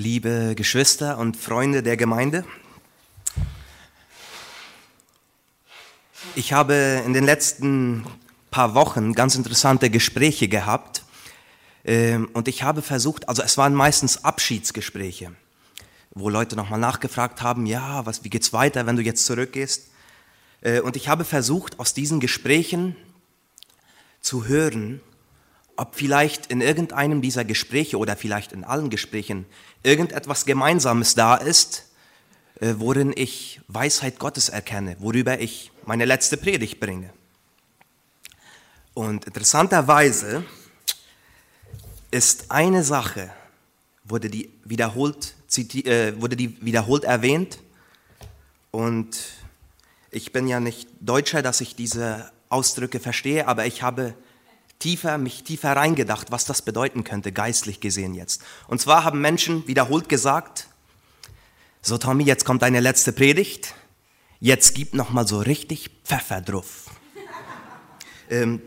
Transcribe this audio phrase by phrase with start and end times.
[0.00, 2.44] liebe Geschwister und Freunde der Gemeinde.
[6.34, 8.06] Ich habe in den letzten
[8.50, 11.04] paar Wochen ganz interessante Gespräche gehabt
[11.84, 15.32] ähm, und ich habe versucht, also es waren meistens Abschiedsgespräche,
[16.14, 19.90] wo Leute nochmal nachgefragt haben, ja, was, wie geht's weiter, wenn du jetzt zurückgehst?
[20.62, 22.96] Äh, und ich habe versucht, aus diesen Gesprächen
[24.22, 25.02] zu hören,
[25.76, 29.46] ob vielleicht in irgendeinem dieser Gespräche oder vielleicht in allen Gesprächen
[29.82, 31.86] irgendetwas Gemeinsames da ist,
[32.60, 37.10] äh, worin ich Weisheit Gottes erkenne, worüber ich meine letzte Predigt bringe.
[38.94, 40.44] Und interessanterweise
[42.10, 43.30] ist eine Sache,
[44.04, 47.60] wurde die wiederholt, äh, wurde die wiederholt erwähnt
[48.70, 49.16] und
[50.10, 54.14] ich bin ja nicht Deutscher, dass ich diese Ausdrücke verstehe, aber ich habe
[54.80, 58.42] tiefer, mich tiefer reingedacht, was das bedeuten könnte, geistlich gesehen jetzt.
[58.66, 60.66] Und zwar haben Menschen wiederholt gesagt,
[61.82, 63.74] so Tommy, jetzt kommt deine letzte Predigt,
[64.40, 66.86] jetzt gib noch mal so richtig Pfeffer drauf.
[68.30, 68.60] ähm,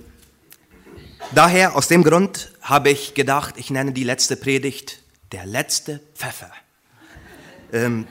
[1.34, 6.52] daher, aus dem Grund habe ich gedacht, ich nenne die letzte Predigt der letzte Pfeffer.
[7.72, 8.08] Ähm,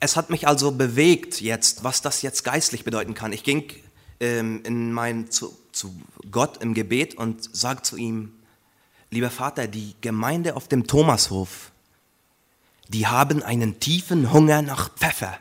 [0.00, 3.32] es hat mich also bewegt jetzt, was das jetzt geistlich bedeuten kann.
[3.32, 3.70] Ich ging
[4.20, 5.94] ähm, in mein, zu, zu
[6.30, 8.32] Gott im Gebet und sagt zu ihm,
[9.10, 11.72] lieber Vater, die Gemeinde auf dem Thomashof,
[12.88, 15.38] die haben einen tiefen Hunger nach Pfeffer.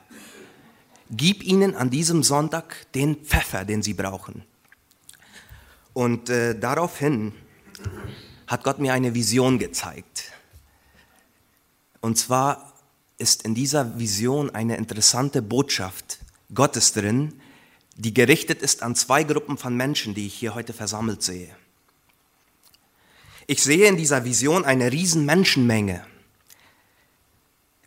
[1.09, 4.43] Gib ihnen an diesem Sonntag den Pfeffer, den sie brauchen.
[5.93, 7.33] Und äh, daraufhin
[8.45, 10.31] hat Gott mir eine Vision gezeigt.
[12.01, 12.73] Und zwar
[13.17, 16.19] ist in dieser Vision eine interessante Botschaft
[16.53, 17.33] Gottes drin,
[17.97, 21.49] die gerichtet ist an zwei Gruppen von Menschen, die ich hier heute versammelt sehe.
[23.47, 26.05] Ich sehe in dieser Vision eine riesen Menschenmenge.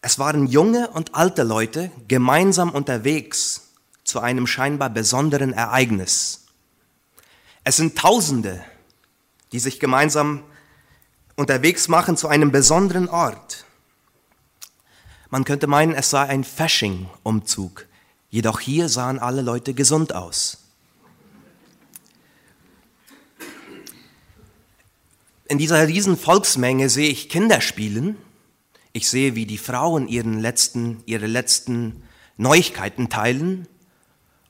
[0.03, 3.69] Es waren junge und alte Leute gemeinsam unterwegs
[4.03, 6.47] zu einem scheinbar besonderen Ereignis.
[7.63, 8.65] Es sind Tausende,
[9.53, 10.43] die sich gemeinsam
[11.37, 13.65] unterwegs machen zu einem besonderen Ort.
[15.29, 17.87] Man könnte meinen, es sei ein Fasching-Umzug.
[18.31, 20.59] Jedoch hier sahen alle Leute gesund aus.
[25.49, 28.17] In dieser riesen Volksmenge sehe ich Kinder spielen.
[28.93, 32.05] Ich sehe, wie die Frauen ihren letzten, ihre letzten
[32.37, 33.67] Neuigkeiten teilen.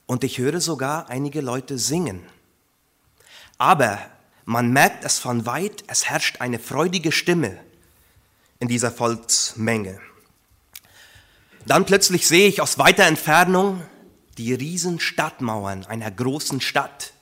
[0.05, 2.21] Und ich höre sogar einige Leute singen.
[3.57, 3.99] Aber
[4.45, 7.57] man merkt es von weit, es herrscht eine freudige Stimme
[8.59, 9.99] in dieser Volksmenge.
[11.65, 13.83] Dann plötzlich sehe ich aus weiter Entfernung
[14.37, 17.13] die riesen Stadtmauern einer großen Stadt.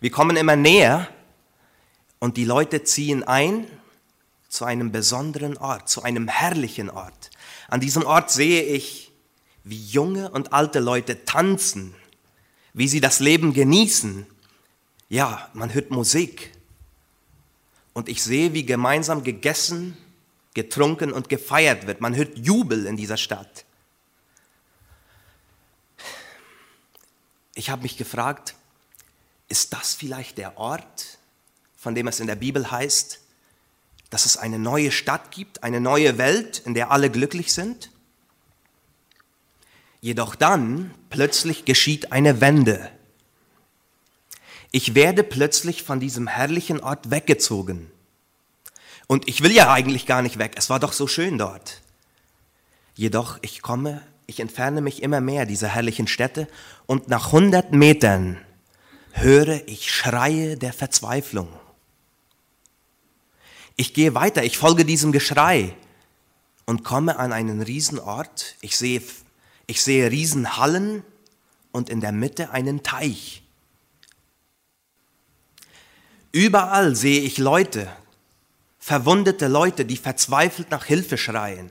[0.00, 1.08] Wir kommen immer näher
[2.18, 3.66] und die Leute ziehen ein
[4.48, 7.30] zu einem besonderen Ort, zu einem herrlichen Ort.
[7.68, 9.12] An diesem Ort sehe ich,
[9.64, 11.94] wie junge und alte Leute tanzen,
[12.72, 14.26] wie sie das Leben genießen.
[15.08, 16.52] Ja, man hört Musik.
[17.92, 19.96] Und ich sehe, wie gemeinsam gegessen,
[20.54, 22.00] getrunken und gefeiert wird.
[22.00, 23.64] Man hört Jubel in dieser Stadt.
[27.54, 28.54] Ich habe mich gefragt,
[29.48, 31.18] ist das vielleicht der Ort,
[31.76, 33.20] von dem es in der Bibel heißt,
[34.10, 37.90] dass es eine neue Stadt gibt, eine neue Welt, in der alle glücklich sind?
[40.00, 42.90] Jedoch dann plötzlich geschieht eine Wende.
[44.70, 47.90] Ich werde plötzlich von diesem herrlichen Ort weggezogen.
[49.06, 51.82] Und ich will ja eigentlich gar nicht weg, es war doch so schön dort.
[52.94, 54.02] Jedoch ich komme
[54.32, 56.48] ich entferne mich immer mehr dieser herrlichen Städte
[56.86, 58.38] und nach 100 Metern
[59.12, 61.48] höre ich Schreie der Verzweiflung.
[63.76, 65.76] Ich gehe weiter, ich folge diesem Geschrei
[66.64, 68.56] und komme an einen Riesenort.
[68.62, 69.02] Ich sehe,
[69.66, 71.04] ich sehe Riesenhallen
[71.70, 73.42] und in der Mitte einen Teich.
[76.32, 77.86] Überall sehe ich Leute,
[78.78, 81.70] verwundete Leute, die verzweifelt nach Hilfe schreien.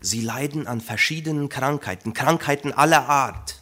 [0.00, 3.60] Sie leiden an verschiedenen Krankheiten, Krankheiten aller Art.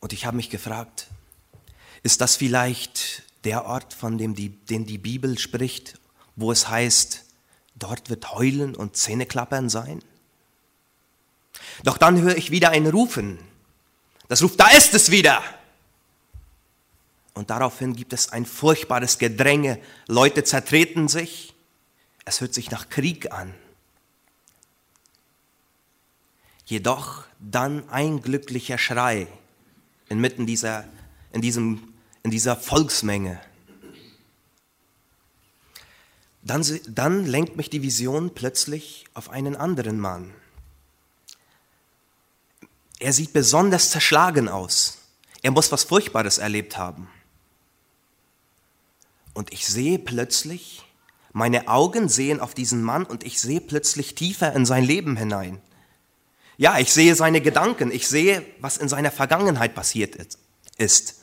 [0.00, 1.06] Und ich habe mich gefragt,
[2.02, 6.00] ist das vielleicht der Ort, von dem die, den die Bibel spricht,
[6.34, 7.24] wo es heißt,
[7.76, 10.02] dort wird Heulen und Zähneklappern sein?
[11.84, 13.38] Doch dann höre ich wieder ein Rufen.
[14.28, 15.42] Das ruft, da ist es wieder!
[17.34, 19.78] Und daraufhin gibt es ein furchtbares Gedränge.
[20.06, 21.51] Leute zertreten sich.
[22.24, 23.54] Es hört sich nach Krieg an.
[26.64, 29.26] Jedoch dann ein glücklicher Schrei
[30.08, 30.84] inmitten dieser
[31.32, 31.92] in, diesem,
[32.22, 33.40] in dieser Volksmenge.
[36.42, 40.32] Dann, dann lenkt mich die Vision plötzlich auf einen anderen Mann.
[42.98, 44.98] Er sieht besonders zerschlagen aus.
[45.42, 47.08] Er muss was Furchtbares erlebt haben.
[49.34, 50.84] Und ich sehe plötzlich,
[51.32, 55.60] meine Augen sehen auf diesen Mann und ich sehe plötzlich tiefer in sein Leben hinein.
[56.58, 60.16] Ja, ich sehe seine Gedanken, ich sehe, was in seiner Vergangenheit passiert
[60.76, 61.20] ist.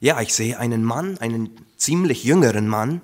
[0.00, 3.00] Ja, ich sehe einen Mann, einen ziemlich jüngeren Mann,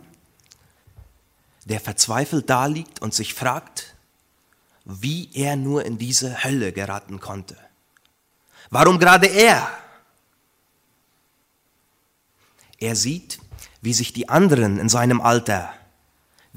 [1.64, 3.96] der verzweifelt daliegt und sich fragt,
[4.84, 7.56] wie er nur in diese Hölle geraten konnte.
[8.70, 9.68] Warum gerade er?
[12.78, 13.40] Er sieht,
[13.80, 15.72] wie sich die anderen in seinem Alter,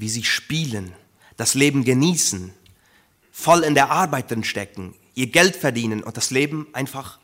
[0.00, 0.94] wie sie spielen,
[1.36, 2.52] das Leben genießen,
[3.32, 7.18] voll in der Arbeit drin stecken, ihr Geld verdienen und das Leben einfach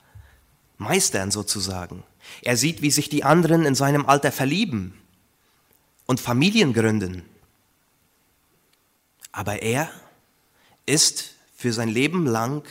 [0.78, 2.02] meistern sozusagen.
[2.42, 5.00] Er sieht, wie sich die anderen in seinem Alter verlieben
[6.06, 7.22] und Familien gründen.
[9.32, 9.90] Aber er
[10.86, 12.66] ist für sein Leben lang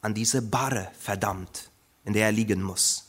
[0.00, 1.70] an diese Barre verdammt,
[2.04, 3.06] in der er liegen muss.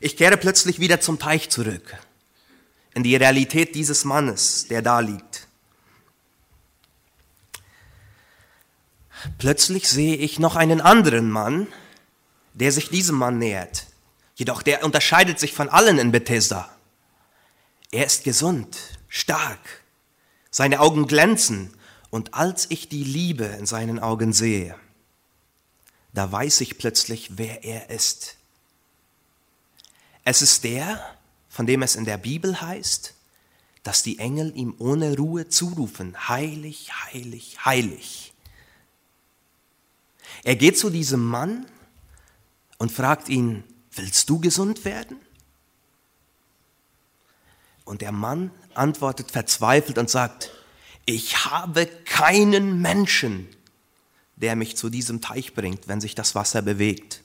[0.00, 1.96] Ich kehre plötzlich wieder zum Teich zurück,
[2.94, 5.48] in die Realität dieses Mannes, der da liegt.
[9.38, 11.66] Plötzlich sehe ich noch einen anderen Mann,
[12.52, 13.86] der sich diesem Mann nähert.
[14.36, 16.70] Jedoch der unterscheidet sich von allen in Bethesda.
[17.90, 18.76] Er ist gesund,
[19.08, 19.82] stark,
[20.50, 21.72] seine Augen glänzen
[22.10, 24.76] und als ich die Liebe in seinen Augen sehe,
[26.12, 28.36] da weiß ich plötzlich, wer er ist.
[30.24, 31.04] Es ist der,
[31.54, 33.14] von dem es in der Bibel heißt,
[33.84, 38.34] dass die Engel ihm ohne Ruhe zurufen, heilig, heilig, heilig.
[40.42, 41.66] Er geht zu diesem Mann
[42.78, 43.62] und fragt ihn,
[43.92, 45.16] willst du gesund werden?
[47.84, 50.50] Und der Mann antwortet verzweifelt und sagt,
[51.06, 53.46] ich habe keinen Menschen,
[54.34, 57.22] der mich zu diesem Teich bringt, wenn sich das Wasser bewegt.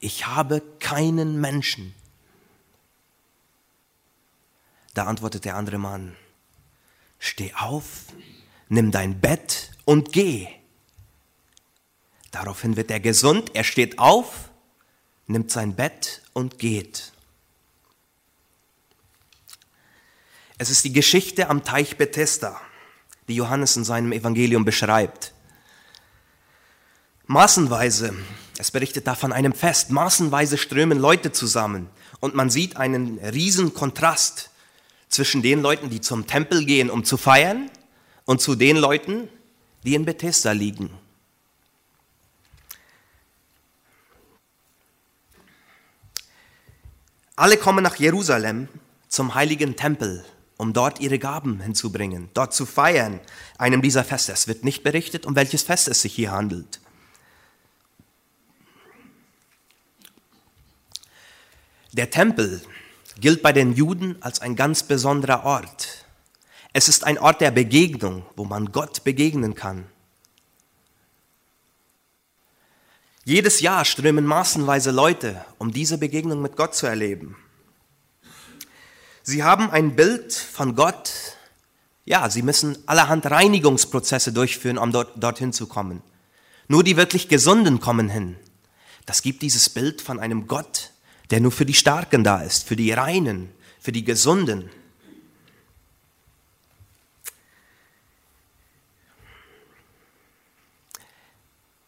[0.00, 1.94] Ich habe keinen Menschen.
[4.94, 6.16] Da antwortet der andere Mann,
[7.18, 7.84] steh auf,
[8.68, 10.48] nimm dein Bett und geh.
[12.30, 14.50] Daraufhin wird er gesund, er steht auf,
[15.26, 17.12] nimmt sein Bett und geht.
[20.58, 22.60] Es ist die Geschichte am Teich Bethesda,
[23.28, 25.32] die Johannes in seinem Evangelium beschreibt.
[27.26, 28.14] Maßenweise,
[28.58, 31.88] es berichtet da von einem Fest, maßenweise strömen Leute zusammen
[32.20, 34.51] und man sieht einen riesen Kontrast
[35.12, 37.70] zwischen den Leuten, die zum Tempel gehen, um zu feiern,
[38.24, 39.28] und zu den Leuten,
[39.84, 40.90] die in Bethesda liegen.
[47.36, 48.68] Alle kommen nach Jerusalem
[49.08, 50.24] zum heiligen Tempel,
[50.56, 53.20] um dort ihre Gaben hinzubringen, dort zu feiern,
[53.58, 54.32] einem dieser Feste.
[54.32, 56.80] Es wird nicht berichtet, um welches Fest es sich hier handelt.
[61.92, 62.62] Der Tempel
[63.20, 66.04] gilt bei den Juden als ein ganz besonderer Ort.
[66.72, 69.86] Es ist ein Ort der Begegnung, wo man Gott begegnen kann.
[73.24, 77.36] Jedes Jahr strömen massenweise Leute, um diese Begegnung mit Gott zu erleben.
[79.22, 81.12] Sie haben ein Bild von Gott.
[82.04, 86.02] Ja, sie müssen allerhand Reinigungsprozesse durchführen, um dort, dorthin zu kommen.
[86.66, 88.36] Nur die wirklich Gesunden kommen hin.
[89.06, 90.91] Das gibt dieses Bild von einem Gott,
[91.32, 93.48] der nur für die Starken da ist, für die Reinen,
[93.80, 94.68] für die Gesunden.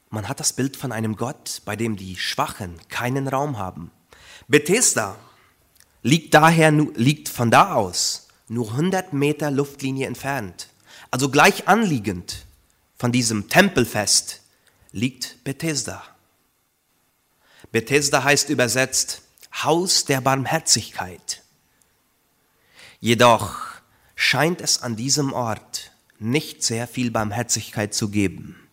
[0.08, 3.90] Man hat das Bild von einem Gott, bei dem die Schwachen keinen Raum haben.
[4.48, 5.18] Bethesda
[6.02, 10.70] liegt daher liegt von da aus nur 100 Meter Luftlinie entfernt.
[11.10, 12.46] Also gleich anliegend
[12.96, 14.40] von diesem Tempelfest
[14.92, 16.02] liegt Bethesda.
[17.72, 19.23] Bethesda heißt übersetzt
[19.62, 21.42] Haus der Barmherzigkeit.
[23.00, 23.56] Jedoch
[24.14, 28.68] scheint es an diesem Ort nicht sehr viel Barmherzigkeit zu geben.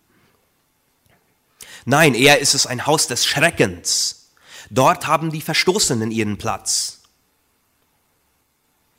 [1.85, 4.31] Nein, eher ist es ein Haus des Schreckens.
[4.69, 7.01] Dort haben die Verstoßenen ihren Platz.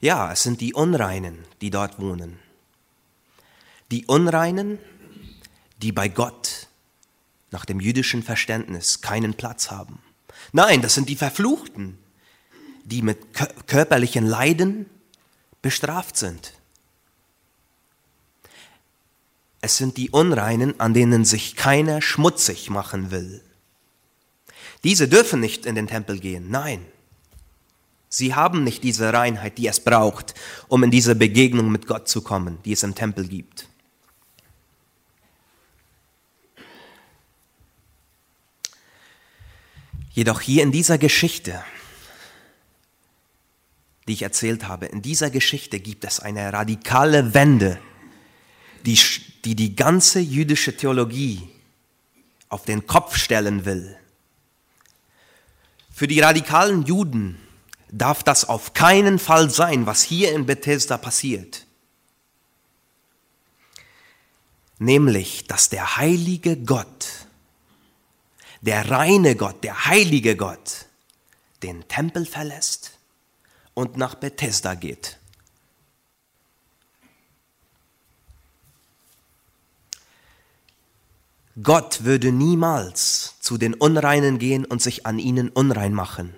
[0.00, 2.38] Ja, es sind die Unreinen, die dort wohnen.
[3.90, 4.78] Die Unreinen,
[5.78, 6.66] die bei Gott
[7.50, 10.02] nach dem jüdischen Verständnis keinen Platz haben.
[10.52, 11.98] Nein, das sind die Verfluchten,
[12.84, 13.18] die mit
[13.66, 14.86] körperlichen Leiden
[15.62, 16.52] bestraft sind.
[19.60, 23.42] Es sind die Unreinen, an denen sich keiner schmutzig machen will.
[24.84, 26.84] Diese dürfen nicht in den Tempel gehen, nein.
[28.08, 30.34] Sie haben nicht diese Reinheit, die es braucht,
[30.68, 33.68] um in diese Begegnung mit Gott zu kommen, die es im Tempel gibt.
[40.12, 41.64] Jedoch hier in dieser Geschichte,
[44.06, 47.80] die ich erzählt habe, in dieser Geschichte gibt es eine radikale Wende,
[48.84, 48.98] die
[49.44, 51.48] die, die ganze jüdische Theologie
[52.48, 53.96] auf den Kopf stellen will.
[55.90, 57.38] Für die radikalen Juden
[57.90, 61.66] darf das auf keinen Fall sein, was hier in Bethesda passiert.
[64.78, 67.21] Nämlich, dass der heilige Gott,
[68.62, 70.86] der reine Gott, der heilige Gott,
[71.62, 72.92] den Tempel verlässt
[73.74, 75.18] und nach Bethesda geht.
[81.62, 86.34] Gott würde niemals zu den Unreinen gehen und sich an ihnen unrein machen.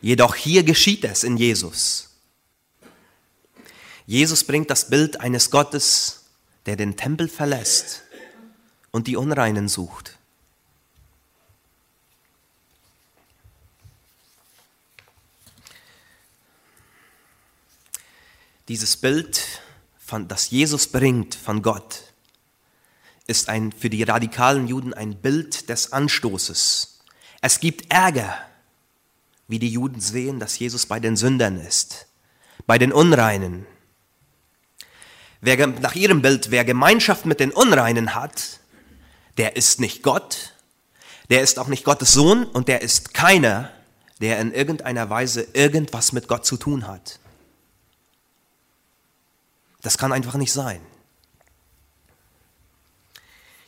[0.00, 2.10] Jedoch hier geschieht es in Jesus.
[4.06, 6.24] Jesus bringt das Bild eines Gottes,
[6.66, 8.02] der den Tempel verlässt
[8.92, 10.18] und die Unreinen sucht.
[18.68, 19.42] Dieses Bild,
[19.98, 22.14] von, das Jesus bringt von Gott,
[23.26, 27.00] ist ein, für die radikalen Juden ein Bild des Anstoßes.
[27.42, 28.34] Es gibt Ärger,
[29.48, 32.06] wie die Juden sehen, dass Jesus bei den Sündern ist,
[32.66, 33.66] bei den Unreinen.
[35.42, 38.60] Wer, nach ihrem Bild, wer Gemeinschaft mit den Unreinen hat,
[39.36, 40.54] der ist nicht Gott,
[41.28, 43.70] der ist auch nicht Gottes Sohn und der ist keiner,
[44.22, 47.18] der in irgendeiner Weise irgendwas mit Gott zu tun hat.
[49.84, 50.80] Das kann einfach nicht sein.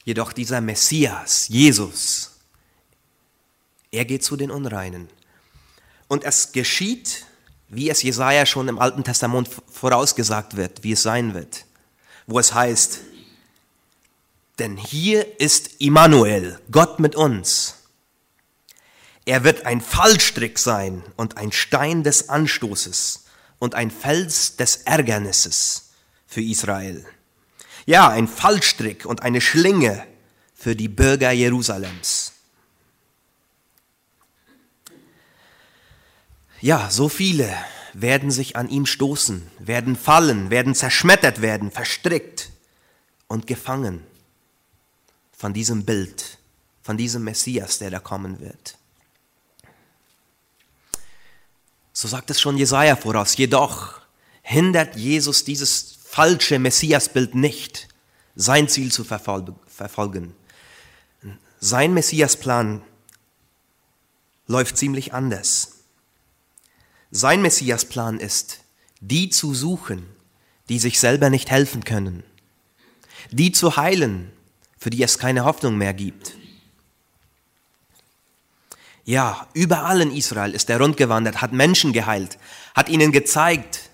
[0.05, 2.39] Jedoch dieser Messias, Jesus,
[3.91, 5.11] er geht zu den Unreinen.
[6.09, 7.27] Und es geschieht,
[7.69, 11.67] wie es Jesaja schon im Alten Testament vorausgesagt wird, wie es sein wird,
[12.27, 13.01] wo es heißt,
[14.59, 17.75] denn hier ist Immanuel, Gott mit uns.
[19.27, 23.25] Er wird ein Fallstrick sein und ein Stein des Anstoßes
[23.59, 25.86] und ein Fels des Ärgernisses
[26.37, 27.03] für Israel.
[27.87, 30.07] Ja, ein Fallstrick und eine Schlinge
[30.55, 32.33] für die Bürger Jerusalems.
[36.61, 37.51] Ja, so viele
[37.95, 42.51] werden sich an ihm stoßen, werden fallen, werden zerschmettert werden, verstrickt
[43.29, 44.05] und gefangen
[45.35, 46.37] von diesem Bild,
[46.83, 48.77] von diesem Messias, der da kommen wird.
[51.95, 53.39] So sagt es schon Jesaja voraus.
[53.39, 54.03] Jedoch
[54.43, 57.89] hindert Jesus dieses falsche Messiasbild nicht,
[58.37, 60.35] sein Ziel zu verfolgen.
[61.61, 62.81] Sein Messiasplan
[64.47, 65.73] läuft ziemlich anders.
[67.11, 68.61] Sein Messiasplan ist,
[69.01, 70.07] die zu suchen,
[70.71, 72.25] die sich selber nicht helfen können,
[73.31, 74.33] die zu heilen,
[74.79, 76.35] für die es keine Hoffnung mehr gibt.
[79.05, 82.39] Ja, überall in Israel ist er rundgewandert, hat Menschen geheilt,
[82.75, 83.86] hat ihnen gezeigt,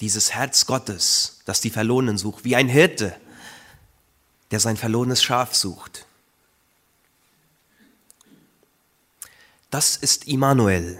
[0.00, 3.14] dieses Herz Gottes, das die Verlorenen sucht, wie ein Hirte,
[4.50, 6.06] der sein verlorenes Schaf sucht.
[9.70, 10.98] Das ist Immanuel,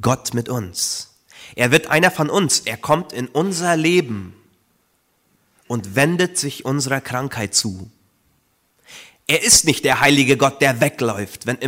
[0.00, 1.14] Gott mit uns.
[1.56, 4.34] Er wird einer von uns, er kommt in unser Leben
[5.66, 7.90] und wendet sich unserer Krankheit zu.
[9.26, 11.58] Er ist nicht der heilige Gott, der wegläuft, wenn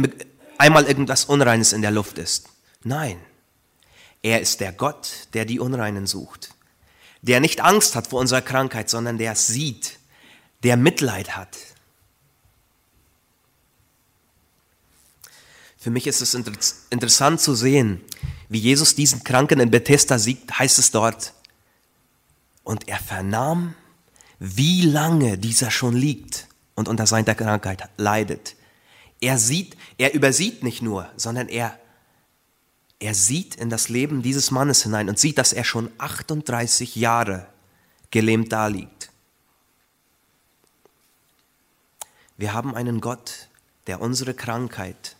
[0.59, 2.49] einmal irgendwas Unreines in der Luft ist.
[2.85, 3.21] Nein,
[4.23, 6.55] er ist der Gott, der die Unreinen sucht,
[7.23, 9.99] der nicht Angst hat vor unserer Krankheit, sondern der es sieht,
[10.63, 11.57] der Mitleid hat.
[15.79, 18.03] Für mich ist es interessant zu sehen,
[18.51, 21.33] wie Jesus diesen Kranken in Bethesda siegt, heißt es dort.
[22.65, 23.75] Und er vernahm,
[24.39, 28.57] wie lange dieser schon liegt und unter seiner Krankheit leidet.
[29.21, 31.79] Er sieht, er übersieht nicht nur, sondern er
[33.01, 37.47] er sieht in das Leben dieses Mannes hinein und sieht, dass er schon 38 Jahre
[38.11, 39.11] gelähmt daliegt.
[42.37, 43.49] Wir haben einen Gott,
[43.87, 45.17] der unsere Krankheit,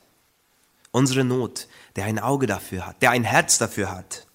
[0.91, 4.27] unsere Not, der ein Auge dafür hat, der ein Herz dafür hat.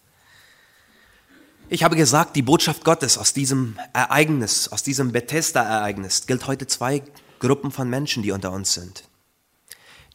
[1.69, 7.03] Ich habe gesagt, die Botschaft Gottes aus diesem Ereignis, aus diesem Bethesda-Ereignis, gilt heute zwei
[7.39, 9.03] Gruppen von Menschen, die unter uns sind.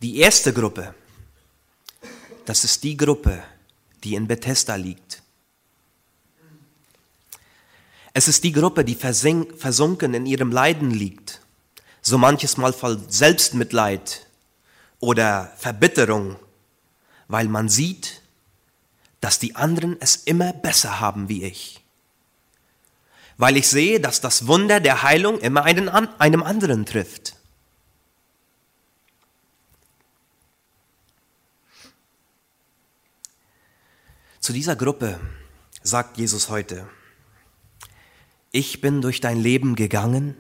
[0.00, 0.94] Die erste Gruppe
[2.50, 3.44] das ist die Gruppe,
[4.02, 5.22] die in Bethesda liegt.
[8.12, 11.42] Es ist die Gruppe, die versunken in ihrem Leiden liegt,
[12.02, 14.26] so manches Mal voll Selbstmitleid
[14.98, 16.34] oder Verbitterung,
[17.28, 18.20] weil man sieht,
[19.20, 21.84] dass die anderen es immer besser haben wie ich.
[23.36, 27.36] Weil ich sehe, dass das Wunder der Heilung immer einen, einem anderen trifft.
[34.50, 35.20] Zu dieser Gruppe
[35.80, 36.84] sagt Jesus heute,
[38.50, 40.34] ich bin durch dein Leben gegangen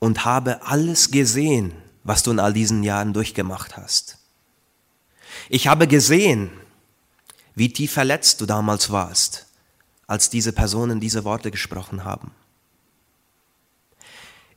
[0.00, 4.18] und habe alles gesehen, was du in all diesen Jahren durchgemacht hast.
[5.48, 6.50] Ich habe gesehen,
[7.54, 9.46] wie tief verletzt du damals warst,
[10.08, 12.32] als diese Personen diese Worte gesprochen haben.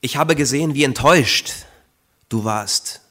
[0.01, 1.53] Ich habe gesehen, wie enttäuscht
[2.27, 3.01] du warst,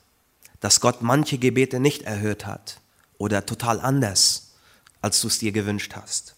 [0.58, 2.80] dass Gott manche Gebete nicht erhört hat
[3.16, 4.45] oder total anders,
[5.06, 6.34] als du es dir gewünscht hast.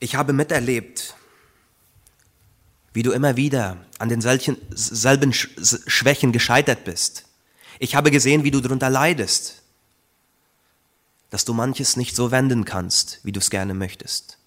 [0.00, 1.14] Ich habe miterlebt,
[2.94, 7.26] wie du immer wieder an denselben Schwächen gescheitert bist.
[7.78, 9.62] Ich habe gesehen, wie du darunter leidest,
[11.28, 14.38] dass du manches nicht so wenden kannst, wie du es gerne möchtest.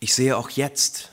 [0.00, 1.10] Ich sehe auch jetzt,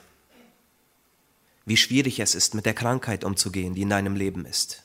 [1.66, 4.84] wie schwierig es ist, mit der Krankheit umzugehen, die in deinem Leben ist.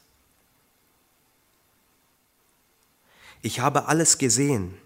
[3.42, 4.76] Ich habe alles gesehen.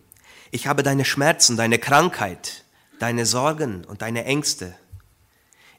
[0.51, 2.65] Ich habe deine Schmerzen, deine Krankheit,
[2.99, 4.77] deine Sorgen und deine Ängste.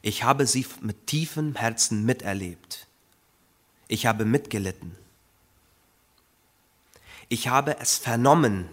[0.02, 2.86] Ich habe sie mit tiefem Herzen miterlebt.
[3.88, 4.96] Ich habe mitgelitten.
[7.28, 8.68] Ich habe es vernommen,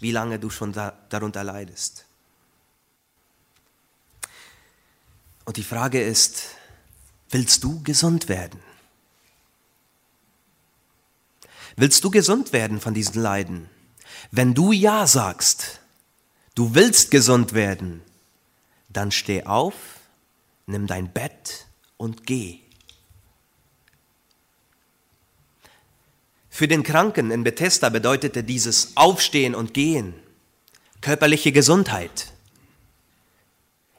[0.00, 2.06] wie lange du schon da, darunter leidest.
[5.44, 6.44] Und die Frage ist,
[7.30, 8.60] willst du gesund werden?
[11.76, 13.68] Willst du gesund werden von diesen Leiden?
[14.30, 15.80] Wenn du Ja sagst,
[16.54, 18.00] du willst gesund werden,
[18.88, 19.74] dann steh auf,
[20.66, 22.60] nimm dein Bett und geh.
[26.48, 30.14] Für den Kranken in Bethesda bedeutete dieses Aufstehen und Gehen
[31.00, 32.33] körperliche Gesundheit.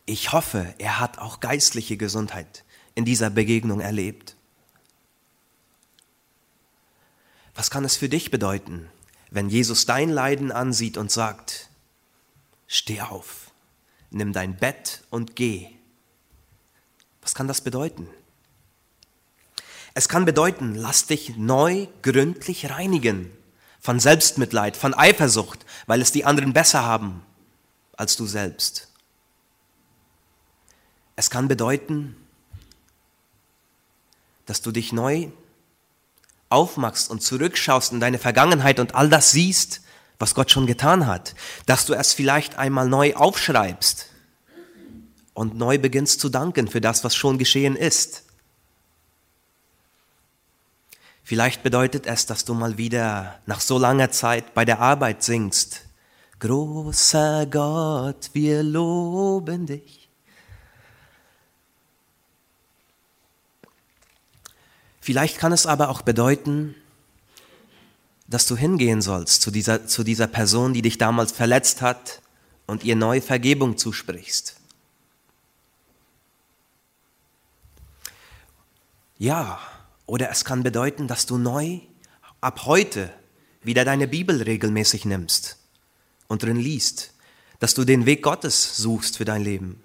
[0.05, 2.63] Ich hoffe, er hat auch geistliche Gesundheit
[2.93, 4.35] in dieser Begegnung erlebt.
[7.55, 8.89] Was kann es für dich bedeuten,
[9.31, 11.69] wenn Jesus dein Leiden ansieht und sagt,
[12.67, 13.51] steh auf,
[14.11, 15.69] nimm dein Bett und geh?
[17.21, 18.07] Was kann das bedeuten?
[19.95, 23.31] Es kann bedeuten, lass dich neu gründlich reinigen
[23.79, 27.23] von Selbstmitleid, von Eifersucht, weil es die anderen besser haben
[27.95, 28.89] als du selbst.
[31.15, 32.15] Es kann bedeuten,
[34.45, 35.30] dass du dich neu
[36.49, 39.82] aufmachst und zurückschaust in deine Vergangenheit und all das siehst,
[40.19, 44.08] was Gott schon getan hat, dass du es vielleicht einmal neu aufschreibst
[45.34, 48.23] und neu beginnst zu danken für das, was schon geschehen ist.
[51.23, 55.82] Vielleicht bedeutet es, dass du mal wieder nach so langer Zeit bei der Arbeit singst.
[56.39, 60.04] Großer Gott, wir loben dich.
[65.05, 66.73] Vielleicht kann es aber auch bedeuten,
[68.25, 72.23] dass du hingehen sollst zu dieser, zu dieser Person, die dich damals verletzt hat
[72.65, 74.55] und ihr neue Vergebung zusprichst.
[79.19, 79.59] Ja,
[80.07, 81.81] oder es kann bedeuten, dass du neu
[82.41, 83.13] ab heute
[83.61, 85.59] wieder deine Bibel regelmäßig nimmst
[86.27, 87.13] und drin liest,
[87.59, 89.79] dass du den Weg Gottes suchst für dein Leben,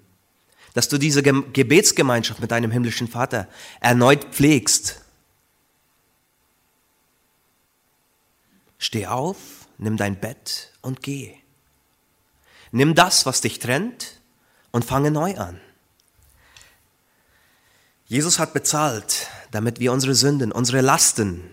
[0.73, 3.47] dass du diese Gebetsgemeinschaft mit deinem himmlischen Vater
[3.81, 5.01] erneut pflegst
[8.83, 9.37] Steh auf,
[9.77, 11.35] nimm dein Bett und geh.
[12.71, 14.19] Nimm das, was dich trennt,
[14.71, 15.61] und fange neu an.
[18.07, 21.43] Jesus hat bezahlt, damit wir unsere Sünden, unsere Lasten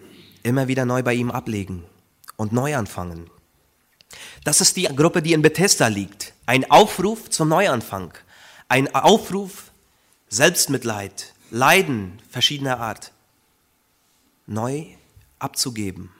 [0.42, 1.84] immer wieder neu bei ihm ablegen
[2.36, 3.28] und neu anfangen.
[4.44, 6.32] Das ist die Gruppe, die in Bethesda liegt.
[6.46, 8.14] Ein Aufruf zum Neuanfang.
[8.68, 9.70] Ein Aufruf,
[10.30, 13.12] Selbstmitleid, Leiden verschiedener Art
[14.46, 14.86] neu
[15.38, 16.10] abzugeben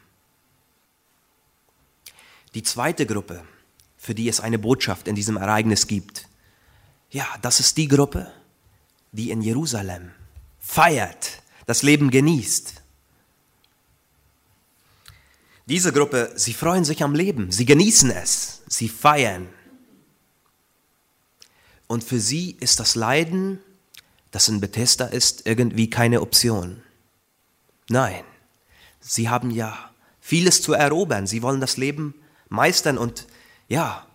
[2.59, 3.45] die zweite Gruppe,
[3.97, 6.27] für die es eine Botschaft in diesem Ereignis gibt,
[7.09, 8.33] ja, das ist die Gruppe,
[9.13, 10.11] die in Jerusalem
[10.59, 12.75] feiert, das Leben genießt.
[15.67, 19.49] Diese Gruppe, sie freuen sich am Leben, sie genießen es, sie feiern.
[21.87, 23.61] Und für sie ist das Leiden,
[24.33, 26.83] das in Bethesda ist, irgendwie keine Option.
[27.89, 28.25] Nein,
[28.99, 32.15] sie haben ja vieles zu erobern, sie wollen das Leben
[32.49, 33.27] meistern und
[33.69, 34.07] ja,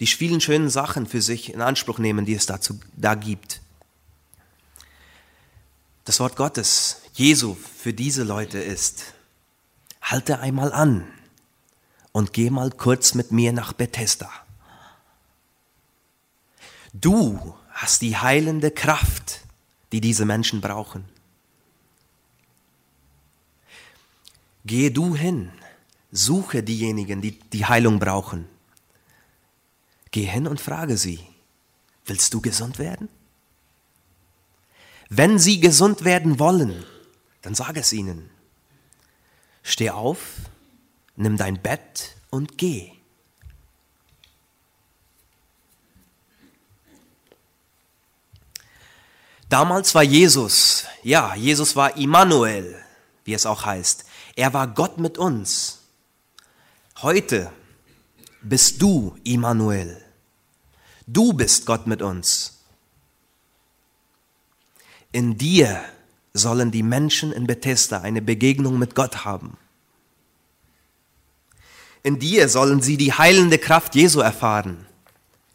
[0.00, 3.60] die vielen schönen Sachen für sich in Anspruch nehmen, die es dazu, da gibt.
[6.04, 9.14] Das Wort Gottes, Jesu, für diese Leute ist,
[10.00, 11.06] halte einmal an
[12.10, 14.30] und geh mal kurz mit mir nach Bethesda.
[16.92, 19.40] Du hast die heilende Kraft,
[19.92, 21.04] die diese Menschen brauchen.
[24.64, 25.50] Gehe du hin,
[26.12, 28.46] suche diejenigen, die die Heilung brauchen.
[30.10, 31.18] Geh hin und frage sie,
[32.04, 33.08] willst du gesund werden?
[35.08, 36.84] Wenn sie gesund werden wollen,
[37.40, 38.30] dann sag es ihnen.
[39.62, 40.18] Steh auf,
[41.16, 42.92] nimm dein Bett und geh.
[49.48, 52.82] Damals war Jesus, ja, Jesus war Immanuel,
[53.24, 54.06] wie es auch heißt.
[54.34, 55.81] Er war Gott mit uns.
[57.02, 57.50] Heute
[58.42, 60.00] bist du Immanuel.
[61.08, 62.60] Du bist Gott mit uns.
[65.10, 65.82] In dir
[66.32, 69.58] sollen die Menschen in Bethesda eine Begegnung mit Gott haben.
[72.04, 74.86] In dir sollen sie die heilende Kraft Jesu erfahren,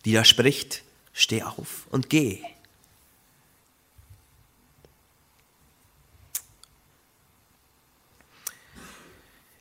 [0.03, 0.83] die da spricht,
[1.13, 2.43] steh auf und geh.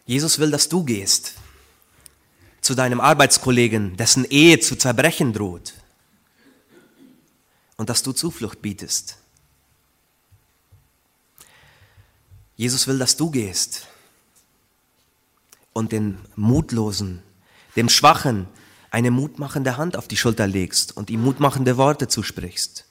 [0.05, 1.37] Jesus will, dass du gehst
[2.67, 5.73] zu deinem Arbeitskollegen, dessen Ehe zu zerbrechen droht
[7.77, 9.19] und dass du Zuflucht bietest.
[12.57, 13.87] Jesus will, dass du gehst
[15.75, 17.23] und den Mutlosen,
[17.77, 18.49] dem Schwachen
[18.91, 22.85] eine mutmachende Hand auf die Schulter legst und ihm mutmachende Worte zusprichst.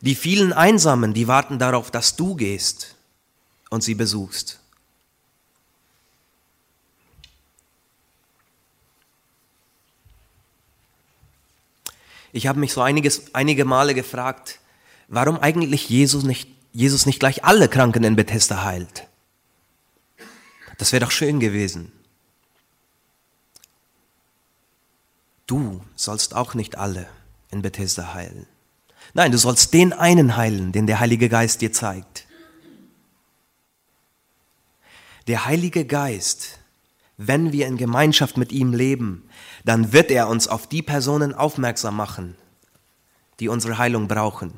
[0.00, 2.94] Die vielen Einsamen, die warten darauf, dass du gehst
[3.68, 4.57] und sie besuchst.
[12.32, 14.60] Ich habe mich so einiges, einige Male gefragt,
[15.08, 19.06] warum eigentlich Jesus nicht, Jesus nicht gleich alle Kranken in Bethesda heilt.
[20.76, 21.92] Das wäre doch schön gewesen.
[25.46, 27.08] Du sollst auch nicht alle
[27.50, 28.46] in Bethesda heilen.
[29.14, 32.26] Nein, du sollst den einen heilen, den der Heilige Geist dir zeigt.
[35.26, 36.57] Der Heilige Geist,
[37.18, 39.28] wenn wir in Gemeinschaft mit ihm leben,
[39.64, 42.36] dann wird er uns auf die Personen aufmerksam machen,
[43.40, 44.54] die unsere Heilung brauchen.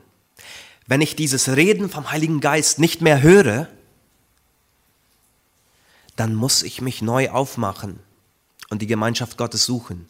[0.87, 3.69] Wenn ich dieses Reden vom Heiligen Geist nicht mehr höre,
[6.17, 7.99] dann muss ich mich neu aufmachen
[8.69, 10.07] und die Gemeinschaft Gottes suchen,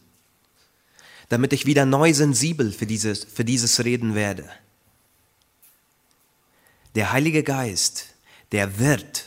[1.29, 4.49] damit ich wieder neu sensibel für dieses, für dieses Reden werde.
[6.97, 8.07] Der Heilige Geist,
[8.51, 9.27] der wird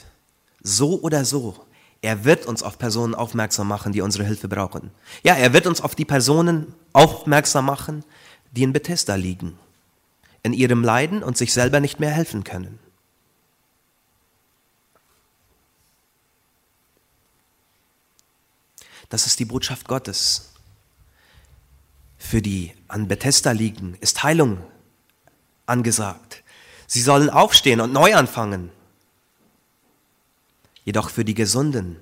[0.62, 1.66] so oder so
[2.04, 4.92] er wird uns auf Personen aufmerksam machen, die unsere Hilfe brauchen.
[5.24, 8.04] Ja, er wird uns auf die Personen aufmerksam machen,
[8.52, 9.58] die in Bethesda liegen,
[10.44, 12.78] in ihrem Leiden und sich selber nicht mehr helfen können.
[19.08, 20.50] Das ist die Botschaft Gottes.
[22.18, 24.58] Für die an Bethesda liegen, ist Heilung
[25.68, 26.44] angesagt.
[26.86, 28.72] Sie sollen aufstehen und neu anfangen.
[30.86, 31.98] Jedoch für die Gesunden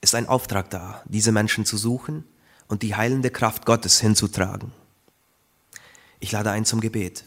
[0.00, 2.24] ist ein Auftrag da, diese Menschen zu suchen
[2.68, 4.72] und die heilende Kraft Gottes hinzutragen.
[6.20, 7.24] Ich lade ein zum Gebet.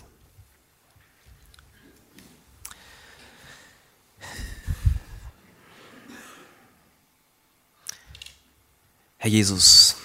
[9.19, 9.97] Herr Jesus,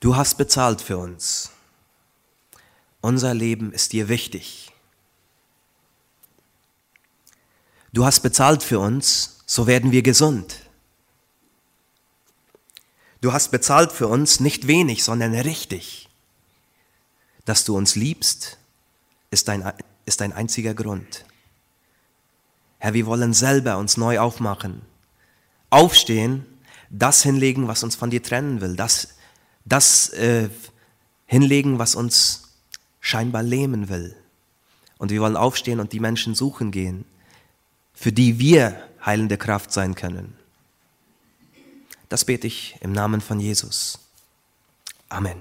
[0.00, 1.50] du hast bezahlt für uns.
[3.00, 4.72] Unser Leben ist dir wichtig.
[7.96, 10.60] Du hast bezahlt für uns, so werden wir gesund.
[13.22, 16.10] Du hast bezahlt für uns nicht wenig, sondern richtig.
[17.46, 18.58] Dass du uns liebst,
[19.30, 19.72] ist ein,
[20.04, 21.24] ist ein einziger Grund.
[22.78, 24.82] Herr, wir wollen selber uns neu aufmachen,
[25.70, 26.44] aufstehen,
[26.90, 29.16] das hinlegen, was uns von dir trennen will, das,
[29.64, 30.50] das äh,
[31.24, 32.42] hinlegen, was uns
[33.00, 34.14] scheinbar lähmen will.
[34.98, 37.06] Und wir wollen aufstehen und die Menschen suchen gehen,
[37.96, 40.36] für die wir heilende Kraft sein können.
[42.08, 43.98] Das bete ich im Namen von Jesus.
[45.08, 45.40] Amen.